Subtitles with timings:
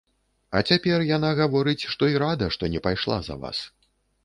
[0.59, 3.65] А цяпер яна гаворыць, што і рада, што не пайшла за вас.